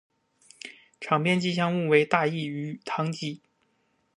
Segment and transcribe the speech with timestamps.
[0.99, 3.39] 场边吉祥物为大义与唐基。